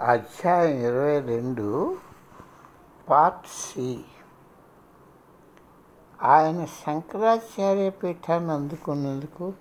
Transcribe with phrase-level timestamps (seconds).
[0.00, 1.96] అధ్యాయం ఇరవై రెండు
[3.08, 4.00] పార్ట్ సి.
[6.22, 9.52] ఆయన శంకరాచార్య పీఠాన్ని అందుకున్నందుకు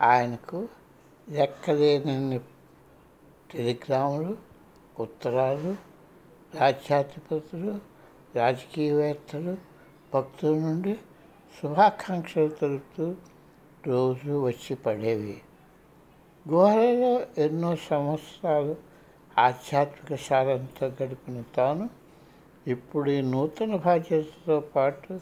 [0.00, 0.68] ఆయనకు
[1.28, 2.38] లెక్కలేనన్ని
[3.52, 4.36] టెలిగ్రాములు
[5.00, 5.76] ఉత్తరాలు
[6.54, 7.78] రాజ్యాధిపతులు
[8.36, 9.56] రాజకీయవేత్తలు
[10.14, 10.98] భక్తుల నుండి
[11.62, 13.14] శుభాకాంక్షలు తెలుపుతూ
[13.86, 15.42] రోజు వచ్చి పడేవి.
[16.48, 18.93] గుహలలో ఎన్నో సంవత్సరాలు
[19.38, 21.90] ఆధ్యాత్మిక సారంతో గడిపిన తాను
[22.66, 25.20] ఇప్పుడు ఈ నూతన బాధ్యతతో పాటు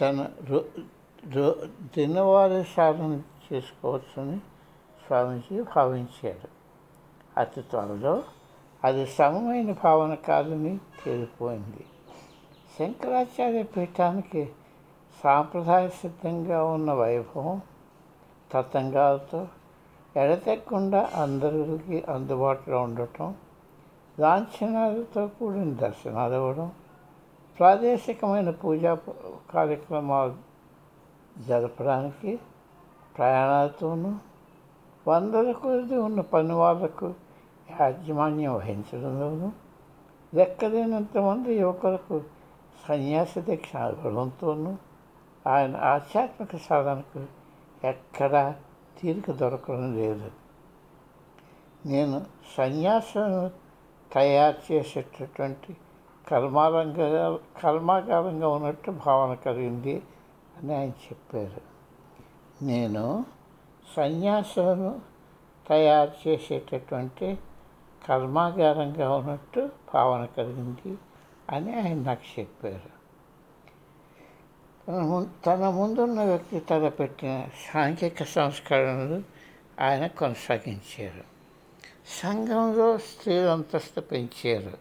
[0.00, 0.64] తన రో
[1.34, 1.54] రో
[1.96, 4.38] దినవారీ సాధన చేసుకోవచ్చని
[5.06, 6.48] స్వామీజీ భావించారు.
[7.40, 8.22] అతి త్వరలో
[8.84, 11.84] అది సమమైన భావన కాదని తేలిపోయింది.
[12.78, 14.50] శంకరాచార్య పీఠానికి
[15.24, 17.60] సాంప్రదాయ సిద్ధంగా ఉన్న వైభవం
[18.52, 19.48] తతంగాలతో
[20.14, 23.28] ఎడతెక్కకుండా అందరికి అందుబాటులో ఉండటం
[24.18, 26.68] లాంఛనాలతో కూడిన దర్శనాలు ఇవ్వడం
[27.58, 28.92] ప్రాదేశికమైన పూజా
[29.50, 30.36] కార్యక్రమాలు
[31.44, 32.32] జరపడానికి
[33.16, 34.12] ప్రయాణాలతోనూ
[35.06, 37.08] వందల కొద్ది ఉన్న పని వాళ్ళకు
[37.68, 39.48] యాజమాన్యం వహించడంలోనూ
[40.32, 42.16] లెక్కలేనంతమంది యువకులకు
[42.84, 44.72] సన్యాస దీక్ష ఇవ్వడంతోనూ
[45.44, 47.22] ఆయన ఆధ్యాత్మిక సాధనకు
[47.82, 48.44] ఎక్కడా
[49.04, 50.30] తీరిక దొరకడం లేదు.
[51.86, 53.50] నేను సన్యాసం
[54.12, 55.76] తయారు చేసేటటువంటి
[56.28, 60.02] కర్మారంగా కర్మాగారంగా ఉన్నట్టు భావన కలిగింది
[60.56, 61.60] అని ఆయన చెప్పారు.
[62.64, 63.24] నేను
[63.96, 65.00] సన్యాసను
[65.68, 67.38] తయారు చేసేటటువంటి
[68.08, 70.98] కర్మాగారంగా ఉన్నట్టు భావన కలిగింది
[71.50, 73.03] అని ఆయన నాకు చెప్పారు.
[74.88, 79.22] తన తన ముందున్న వ్యక్తి తలపెట్టిన సాంఘిక సంస్కరణలు
[79.80, 81.24] ఆయన కొనసాగించారు.
[82.22, 84.78] సంఘంలో స్త్రీలు అంతస్తు పెంచారు.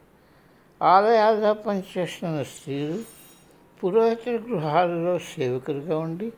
[0.83, 3.03] ఆలయాల్లో పనిచేస్తున్న స్త్రీలు
[3.83, 6.31] పురోహితుల గృహాలలో సేవకులుగా ఉండి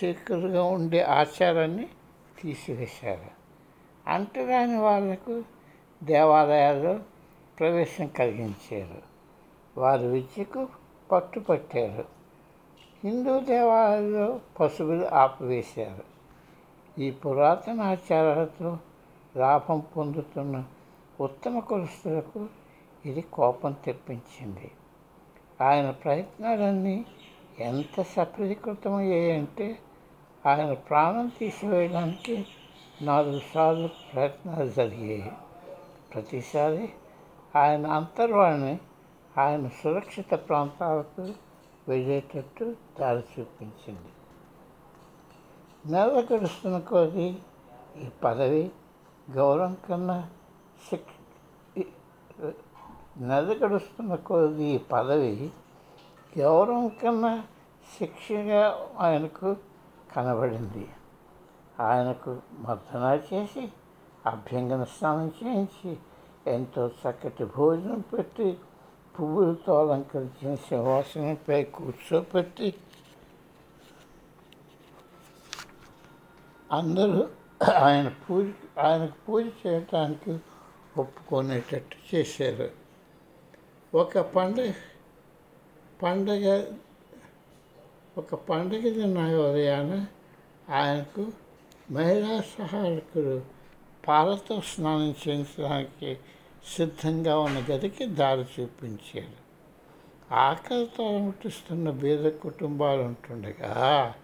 [0.00, 1.88] సేవకులుగా ఉండే ఆచారాన్ని
[2.42, 3.30] తీసివేశారు.
[4.06, 5.42] అంటరాని వాళ్ళకు
[6.02, 6.98] దేవాలయాల్లో
[7.58, 9.02] ప్రవేశం కలిగించారు.
[9.80, 10.68] వారి విద్యకు
[11.12, 12.04] పట్టుపట్టారు
[13.04, 16.18] హిందూ దేవాలయాల్లో పశువులు ఆపివేశారు.
[17.00, 18.78] ఈ పురాతన ఆచారాలతో
[19.36, 20.64] లాభం పొందుతున్న
[21.20, 22.46] ఉత్తమ కులస్తులకు
[23.06, 24.70] ఇది కోపం తెప్పించింది.
[25.60, 27.04] ఆయన ప్రయత్నాలన్నీ
[27.60, 29.78] ఎంత సఫలీకృతమయ్యాయంటే
[30.46, 32.46] ఆయన ప్రాణం తీసివేయడానికి
[33.02, 35.32] నాలుగు సార్లు ప్రయత్నాలు జరిగాయి.
[36.14, 36.88] ప్రతిసారి
[37.56, 38.78] ఆయన అంతర్వాణి
[39.38, 41.24] ఆయన సురక్షిత ప్రాంతాలకు
[41.88, 42.66] వెళ్ళేటట్టు
[43.00, 44.10] దారి చూపించింది.
[45.92, 47.28] నెల గడుస్తున్న కొద్దీ
[48.04, 48.64] ఈ పదవి
[49.30, 50.18] గౌరవం కన్నా
[50.88, 51.14] శిక్ష
[53.20, 55.50] నెల గడుస్తున్న కొద్దీ ఈ పదవి
[56.38, 57.32] గౌరవం కన్నా
[57.94, 58.62] శిక్షగా
[58.98, 59.56] ఆయనకు
[60.12, 60.86] కనబడింది.
[61.80, 63.62] ఆయనకు మర్దనా చేసి
[64.26, 65.90] అభ్యంగన స్నానం చేయించి
[66.46, 68.48] ఎంతో చక్కటి భోజనం పెట్టి
[69.18, 72.74] పువ్వులతో అలంకరించిన సింహాసనంపై కూర్చోపెట్టి
[76.72, 77.28] అందరూ
[77.74, 78.46] ఆయన పూజ
[78.78, 80.38] ఆయనకు పూజ చేయటానికి
[80.96, 82.70] ఒప్పుకునేటట్టు చేశారు.
[83.94, 84.72] ఒక పండగ
[86.02, 86.46] పండగ
[88.18, 90.06] ఒక పండగ దిన ఉదయాన
[90.68, 91.32] ఆయనకు
[91.90, 93.42] మహిళా సహాయకులు
[94.06, 96.18] పాలతో స్నానం చేయించడానికి
[96.66, 99.48] సిద్ధంగా ఉన్న గదికి దారి చూపించాడు
[100.34, 104.14] ఆకలితో అలమటిస్తున్న బీద కుటుంబాలు ఉంటుండగా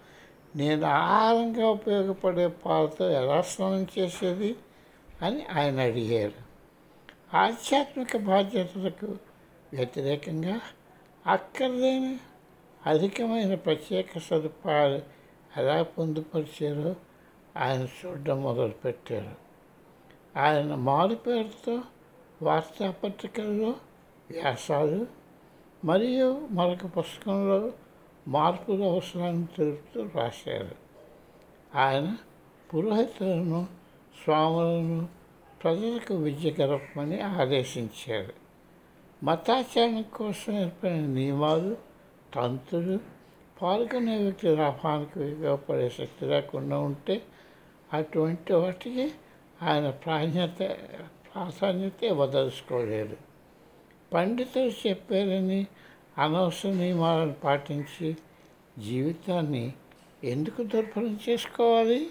[0.55, 4.55] నేను ఆహారంగా ఉపయోగపడే పాలతో ఎలా స్నానం చేసేది
[5.21, 6.45] అని ఆయన అడిగారు.
[7.37, 9.17] ఆధ్యాత్మిక బాధ్యతలకు
[9.73, 10.61] వ్యతిరేకంగా
[11.27, 12.19] అక్కర్లేని
[12.85, 15.01] అధికమైన ప్రత్యేక సదుపాయాలు
[15.57, 16.95] ఎలా పొందుపరిచారో
[17.57, 19.35] ఆయన చూడడం మొదలుపెట్టారు.
[20.39, 21.81] ఆయన మారు పేరుతో
[22.41, 23.69] వార్తాపత్రికల్లో
[24.31, 25.07] వ్యాసాలు
[25.85, 27.71] మరియు మరొక పుస్తకంలో
[28.27, 30.75] మార్పుల అవసరాన్ని తెలుపుతూ రాశారు.
[31.75, 32.17] ఆయన
[32.75, 33.67] పురోహితులను
[34.23, 35.07] స్వాములను
[35.63, 38.33] ప్రజలకు విద్య గడపమని ఆదేశించారు.
[39.23, 41.77] మతాచరణ కోసం ఏర్పడిన నియమాలు
[42.35, 42.99] తంతులు
[43.61, 47.21] పాల్గొనే వ్యక్తి లాభానికి ఉపయోగపడే శక్తి లేకుండా ఉంటే
[47.93, 49.11] అటువంటి వాటికి
[49.61, 50.77] ఆయన ప్రాధాన్యత
[51.35, 53.17] అతనితే వదలుచుకోలేదు.
[54.13, 55.67] పండితులు చెప్పారని
[56.17, 58.17] అనవసర నియమాలను పాటించి
[58.79, 59.73] జీవితాన్ని
[60.23, 62.09] ఎందుకు దుర్భరం చేసుకోవాలి?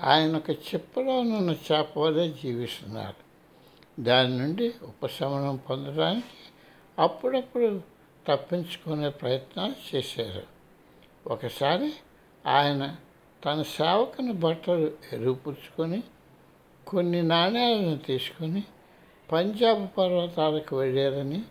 [0.00, 3.30] ఆయన ఒక చిప్పలోనున్న చేప వలె జీవిస్తున్నారు.
[4.02, 6.52] దాని నుండి ఉపశమనం పొందడానికి
[6.98, 7.80] అప్పుడప్పుడు
[8.28, 10.59] తప్పించుకునే ప్రయత్నాలు చేశారు.
[11.26, 11.92] ఒకసారి
[12.46, 12.96] ఆయన
[13.44, 16.02] తన సేవకుని బట్టలు ఎరుగుపుచ్చుకొని
[16.86, 18.64] కొన్ని నాణ్యాలను తీసుకొని
[19.32, 21.42] పంజాబ్ పర్వతాలకు వెళ్ళారని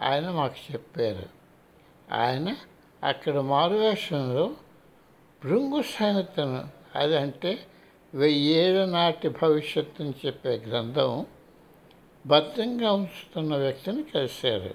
[0.00, 1.28] ఆయన మాకు చెప్పారు.
[2.14, 2.56] ఆయన
[3.04, 4.50] అక్కడ మారువేషంలో
[5.44, 6.68] భృంగు సంహితను
[6.98, 7.58] అదంటే
[8.14, 11.26] వెయ్యేళ్ళ నాటి భవిష్యత్తుని చెప్పే గ్రంథం
[12.26, 14.74] భద్రంగా ఉంచుతున్న వ్యక్తిని కలిశారు.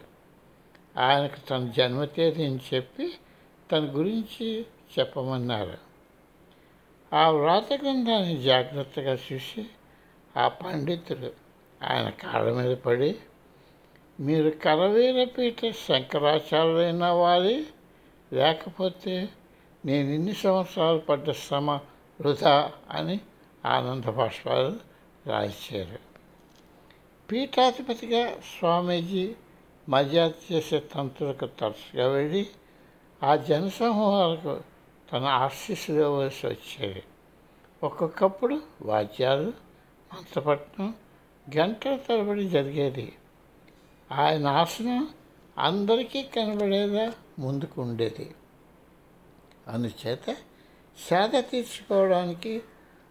[0.99, 3.13] ఆయనకు తన జన్మ తేదీని చెప్పి
[3.71, 4.65] తన గురించి
[4.99, 5.77] చెప్పమన్నారు.
[7.15, 9.65] ఆ వ్రాత గ్రంథాన్ని జాగ్రత్తగా చూసి
[10.37, 11.31] ఆ పండితుడు
[11.83, 13.15] ఆయన కాళ్ళ మీద పడి
[14.19, 17.65] మీరు కరవీరపీఠ శంకరాచార్యులైన వారి
[18.33, 19.29] లేకపోతే
[19.85, 21.71] నేను ఇన్ని సంవత్సరాలు పడ్డ శ్రమ
[22.21, 23.19] వృధా అని
[23.65, 24.79] ఆనంద భాష్పాలు
[25.29, 25.99] రాయించారు.
[27.31, 29.35] పీఠాధిపతిగా స్వామీజీ
[29.89, 32.47] మర్యాద చేసే తంత్రులకు తరచుగా వెళ్ళి
[33.23, 34.63] ఆ జనసమూహాలకు
[35.13, 37.03] తన ఆశీస్సులు ఇవ్వవలసి వచ్చేది
[37.83, 39.53] ఒక్కొక్కప్పుడు వాద్యాలు
[40.13, 40.95] మంత్రపట్నం
[41.57, 43.13] గంటల తరబడి జరిగేది.
[44.11, 45.09] ఆయన ఆసనం
[45.57, 48.35] అందరికీ కనబడేలా ముందుకు ఉండేది.
[49.67, 50.33] అందుచేత
[51.09, 52.61] సేద తీర్చుకోవడానికి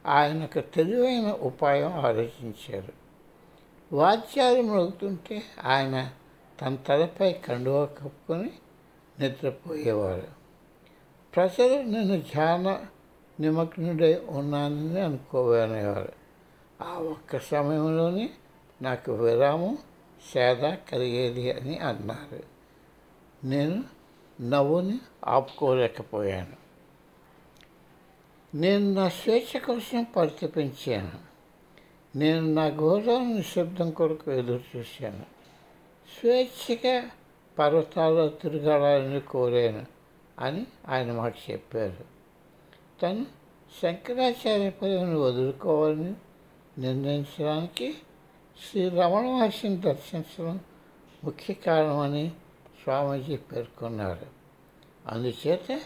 [0.06, 2.92] ఆయన ఒక తెలివైన ఉపాయం ఆలోచించారు.
[3.92, 6.10] వాద్యాలు మ్రోగుతుంటే ఆయన
[6.62, 8.52] తన తలపై కండువా కప్పుకొని
[9.20, 10.26] నిద్రపోయేవారు.
[11.36, 12.86] ప్రజలు నేను ధ్యాన
[13.40, 16.12] నిమగ్నుడై ఉన్నానని అనుకోవనేవారు.
[16.82, 18.30] ఆ ఒక్క సమయంలోనే
[18.82, 19.78] నాకు విరామం
[20.32, 22.42] సేద కలిగేది అని అన్నారు.
[23.46, 23.84] నేను
[24.40, 26.66] నవ్వుని ఆపుకోలేకపోయాను.
[28.56, 31.26] నేను నా స్వేచ్ఛ కోసం పరితపించాను.
[32.18, 35.26] నేను నా గోదావరి నిశ్శబ్దం కొరకు ఎదురు చూశాను
[36.20, 37.10] స్వేచ్ఛగా
[37.58, 39.86] పర్వతాల్లో తిరగాలని కోరాను
[40.38, 42.04] అని ఆయన మాకు చెప్పారు.
[43.02, 43.26] తను
[43.82, 46.14] శంకరాచార్య పదవిని వదులుకోవాలని
[46.78, 47.94] నిర్ణయించడానికి
[48.70, 50.60] శ్రీ రమణ మహర్షిని దర్శించడం
[51.24, 52.32] ముఖ్య కారణమని
[52.82, 54.26] స్వామీజీ పేర్కొన్నారు.
[55.06, 55.80] అందుచేత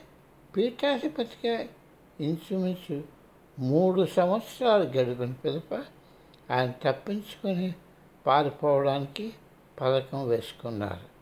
[0.57, 1.59] పీఠాధిపతిగా
[2.21, 3.05] ఇంచుమించు
[3.59, 5.75] మూడు సంవత్సరాలు గడిపిన పిదప
[6.51, 7.75] ఆయన తప్పించుకొని
[8.27, 9.33] పారిపోవడానికి
[9.81, 11.20] పథకం వేసుకున్నారు.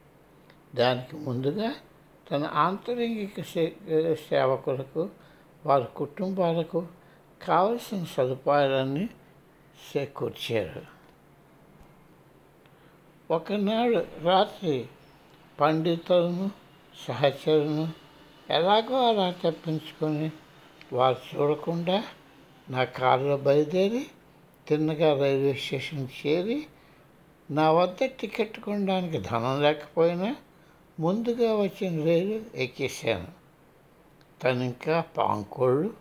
[0.74, 1.74] దానికి ముందుగా
[2.30, 3.40] తన ఆంతరంగిక
[4.28, 5.08] సేవకులకు
[5.66, 6.86] వారి కుటుంబాలకు
[7.42, 9.08] కావలసిన సదుపాయాలన్నీ
[9.78, 10.82] చేకూర్చారు.
[13.30, 14.86] ఒకనాడు రాత్రి
[15.60, 16.50] పండితులను
[17.06, 17.88] సహచరులను
[18.50, 20.32] ఎలాగో అలా తప్పించుకొని
[20.92, 22.04] వారు చూడకుండా
[22.70, 24.06] నా కారులో బయలుదేరి
[24.68, 26.66] తిన్నగా రైల్వే స్టేషన్ చేరి
[27.50, 30.36] నా వద్ద టికెట్ కొనడానికి ధనం లేకపోయినా
[31.00, 33.28] ముందుగా వచ్చిన రైలు ఎక్కేశాను.
[34.42, 35.94] తను ఇంకా పాంకోళ్ళు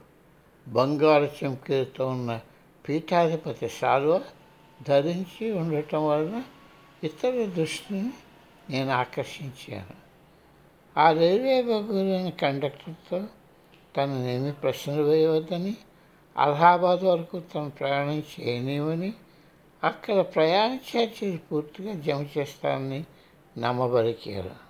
[0.67, 2.41] బంగారు చెంకీలతో ఉన్న
[2.87, 4.21] పీఠాధిపతి సాల్వ
[4.81, 6.43] ధరించి ఉండటం వలన
[7.03, 8.11] ఇతర దృష్టిని
[8.69, 9.95] నేను ఆకర్షించాను.
[10.97, 13.27] ఆ రైల్వే బగ్గులైన కండక్టర్తో
[13.97, 15.75] తననేమి ప్రశ్నలు వేయవద్దని
[16.37, 19.13] అలహాబాద్ వరకు తను ప్రయాణం చేయనివని
[19.83, 23.05] అక్కడ ప్రయాణ ఛార్జీలు పూర్తిగా జమ చేస్తానని
[23.57, 24.66] నమ్మబలికారు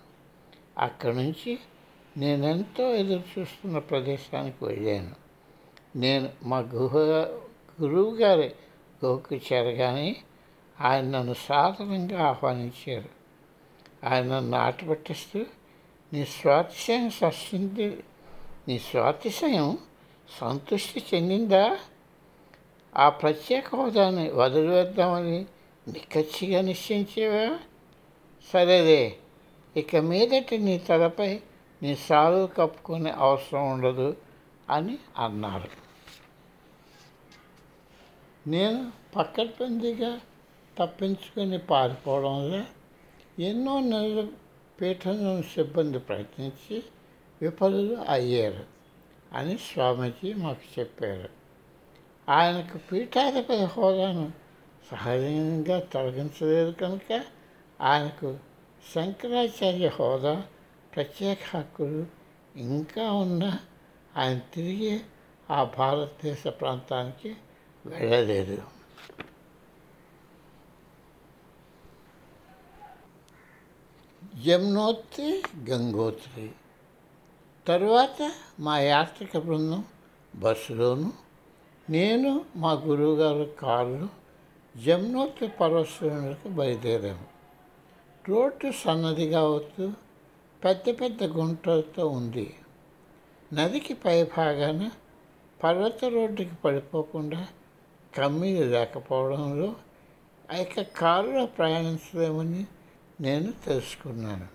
[0.77, 1.60] అక్కడి నుంచి
[2.17, 5.15] నేనెంతో ఎదురు చూస్తున్న ప్రదేశానికి వెళ్ళాను.
[5.96, 6.96] నేను మా గుహ
[7.81, 8.51] గురువు గారి
[9.05, 10.15] గుహకు చేరగానే
[10.81, 13.10] ఆయన నన్ను సాధారణంగా ఆహ్వానించారు.
[14.10, 15.46] ఆయన నన్ను ఆటపట్టిస్తూ
[16.13, 18.03] నీ స్వాతిశయం సస్తుంది
[18.67, 19.77] నీ స్వాతిశయం
[20.41, 21.79] సంతృష్టి చెందిందా?
[22.98, 25.46] ఆ ప్రత్యేక హోదాని వదిలివేద్దామని
[25.88, 27.60] నిక్కచ్చిగా నిశ్చయించేవా?
[28.53, 29.17] సరేదే
[29.77, 31.41] ఇక మీదటి నీ తలపై
[31.84, 34.17] నీ సాలు కప్పుకునే అవసరం ఉండదు
[34.69, 35.69] అని అన్నారు.
[38.50, 40.19] నేను పక్కడ్బందీగా
[40.77, 42.63] తప్పించుకొని పారిపోవడంలో
[43.39, 44.27] ఎన్నో నెలలు
[44.81, 46.84] పీఠంలోని సిబ్బంది ప్రయత్నించి
[47.41, 48.65] విఫలులు అయ్యారు
[49.34, 51.29] అని స్వామీజీ మాకు చెప్పారు.
[52.29, 54.31] ఆయనకు పీఠాధిపతి హోదాను
[54.91, 57.24] సహజంగా తొలగించలేదు కనుక
[57.81, 58.38] ఆయనకు
[58.96, 60.43] శంకరాచార్య హోదా
[60.96, 62.05] ప్రత్యేక హక్కులు
[62.55, 63.60] ఇంకా ఉన్న
[64.17, 65.00] ఆయన తిరిగి
[65.50, 67.36] ఆ భారతదేశ ప్రాంతానికి
[67.86, 68.62] వెళ్ళలేదు.
[74.48, 76.51] యమునోత్రి గంగోత్రి.
[77.67, 79.86] తరువాత మా యాత్రిక బృందం
[80.36, 81.13] బస్సులోను
[81.89, 84.10] నేను మా గురువుగారు కారులో
[84.84, 87.37] జమునోత్రి పర్వశ్రేణులకు బయలుదేరాము.
[88.29, 89.91] రోడ్డు సన్నదిగా అవుతూ
[90.63, 92.53] పెద్ద పెద్ద గుంటలతో ఉంది.
[93.53, 94.91] నదికి పై భాగాన
[95.63, 97.48] పర్వత రోడ్డుకి పడిపోకుండా
[98.15, 99.75] కమ్మీలు లేకపోవడంలో
[100.62, 102.65] ఇక కారులో ప్రయాణించలేమని
[103.22, 104.48] నేను తెలుసుకున్నాను.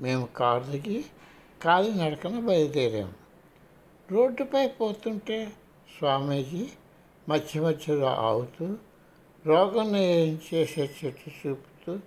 [0.00, 1.04] మేము కారు దిగి
[1.62, 3.12] కాలినడకన బయలుదేరాము
[4.10, 5.52] రోడ్డుపై పోతుంటే
[5.98, 6.68] స్వామీజీ
[7.28, 8.76] మధ్య మధ్యలో ఆగుతూ
[9.46, 11.98] రోగం నయం చేసే చెట్టు చూపుతూ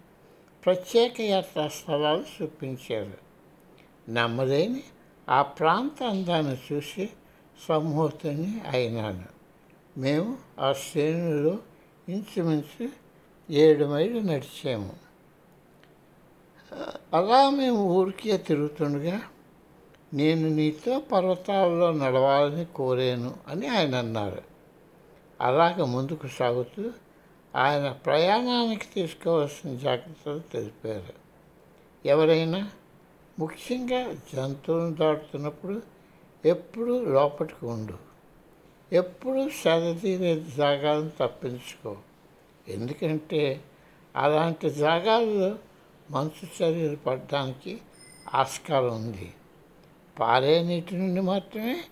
[0.65, 3.17] ప్రత్యేక యాత్రా స్థలాలు చూపించారు.
[4.11, 4.83] నమ్మలేని
[5.29, 7.09] ఆ ప్రాంత అందాన్ని చూసి
[7.67, 9.25] సమ్మోహితుని అయినాను.
[9.97, 11.57] మేము ఆ శ్రేణులో
[12.09, 12.89] ఇంచుమించు
[13.51, 14.95] ఏడు మైళ్ళు నడిచాము.
[17.13, 19.21] అలా మేము ఊరికే తిరుగుతుండగా
[20.13, 24.41] నేను నీతో పర్వతాల్లో నడవాలని కోరాను అని ఆయన అన్నారు.
[25.41, 26.91] అలాగ ముందుకు సాగుతూ
[27.55, 31.13] ఆయన ప్రయాణానికి తీసుకోవాల్సిన జాగ్రత్తలు తెలిపారు.
[32.05, 32.71] ఎవరైనా
[33.39, 35.81] ముఖ్యంగా జంతువులను దాటుతున్నప్పుడు
[36.45, 37.93] ఎప్పుడూ లోపలికి ఉండు.
[38.95, 41.97] ఎప్పుడూ సరితీరే జాగాలను తప్పించుకో.
[42.67, 43.63] ఎందుకంటే
[44.15, 45.55] అలాంటి జాగాల్లో
[46.11, 47.81] మంచు చర్యలు పడడానికి
[48.33, 49.33] ఆస్కారం ఉంది.
[50.19, 51.83] పారే నీటి నుండి మాత్రమే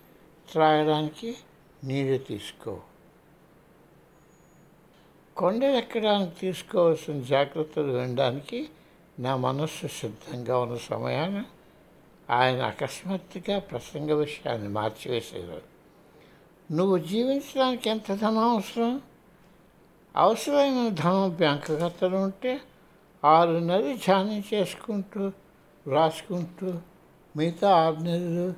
[0.52, 1.36] త్రాగడానికి
[1.84, 2.80] నీరు తీసుకో.
[5.36, 8.68] కొండ ఎక్కడానికి తీసుకోవాల్సిన జాగ్రత్తలు వినడానికి
[9.18, 11.44] నా మనస్సు సిద్ధంగా ఉన్న సమయాన
[12.30, 15.62] ఆయన అకస్మాత్తుగా ప్రసంగ విషయాన్ని మార్చివేశారు
[16.72, 19.00] నువ్వు జీవించడానికి ఎంత ధనం అవసరం?
[20.16, 22.60] అవసరమైన ధనం బ్యాంకు ఖాతాలో ఉంటే
[23.24, 25.32] ఆరు నెలలు ధ్యానం చేసుకుంటూ
[25.86, 26.74] రాసుకుంటూ
[27.36, 28.54] మిగతా ఆరు నెలలు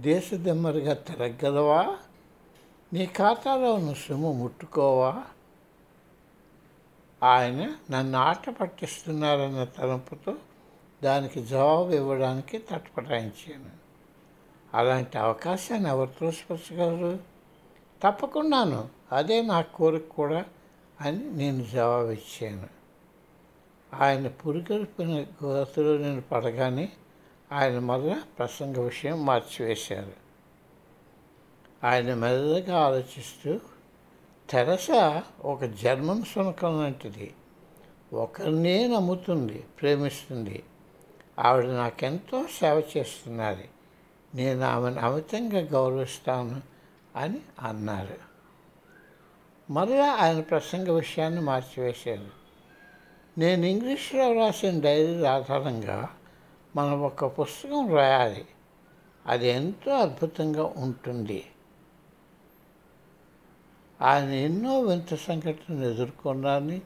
[0.00, 1.96] దేశ దిమ్మరిగా తిరగలవా
[2.92, 5.24] నీ ఖాతాలో ఉన్న సొమ్ము ముట్టుకోవా?
[7.26, 10.34] ఆయన నన్ను ఆట పట్టిస్తున్నారన్న తలంపుతో
[11.02, 13.70] దానికి జవాబు ఇవ్వడానికి తటపటాయించాను.
[14.74, 17.18] అలాంటి అవకాశాన్ని ఎవరు తోసిపరచగలరు
[18.02, 20.44] తప్పకుండాను అదే నా కోరిక కూడా
[21.00, 22.68] అని నేను జవాబు ఇచ్చాను
[23.94, 26.92] ఆయన పురిగొల్పిన గోతులో నేను పడగానే
[27.52, 30.12] ఆయన మళ్ళా ప్రసంగ విషయం మార్చివేశారు.
[31.84, 33.60] ఆయన మెల్లగా ఆలోచిస్తూ
[34.50, 34.88] తెరస
[35.44, 37.34] ఒక జర్మన్ శునకం లాంటిది.
[38.12, 40.62] ఒకరినే నమ్ముతుంది ప్రేమిస్తుంది.
[41.38, 43.68] ఆవిడ నాకెంతో సేవ చేస్తున్నది
[44.34, 46.62] నేను ఆమెను అమితంగా గౌరవిస్తాను
[47.16, 48.26] అని అన్నారు.
[49.72, 52.46] మరలా ఆయన ప్రసంగ విషయాన్ని మార్చివేశారు.
[53.38, 56.08] నేను ఇంగ్లీష్లో రాసిన డైరీ ఆధారంగా
[56.76, 58.44] మనం ఒక పుస్తకం రాయాలి.
[59.26, 61.46] అది ఎంతో అద్భుతంగా ఉంటుంది.
[64.02, 66.82] ఆయన ఎన్నో వింత సంఘటనలు ఎదుర్కొన్నారని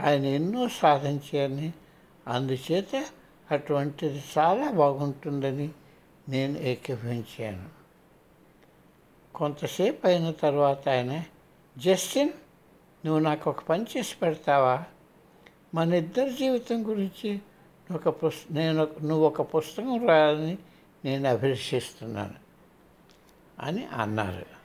[0.00, 1.72] ఆయన ఎన్నో సాధించారని
[2.28, 3.06] అందుచేత
[3.50, 5.70] అటువంటిది చాలా బాగుంటుందని
[6.28, 7.68] నేను ఏకీభవించాను.
[9.34, 11.24] కొంతసేపు అయిన తర్వాత ఆయన
[11.78, 12.30] జస్టిన్
[13.06, 14.84] నువ్వు నాకు ఒక పని చేసి పెడతావా?
[15.74, 17.40] మన ఇద్దరి జీవితం గురించి
[17.94, 20.58] ఒక పుస్ నేను నువ్వు ఒక పుస్తకం రాయాలని
[21.04, 22.34] నేను అభిలషిస్తున్నాను
[23.58, 24.59] అని అన్నారు.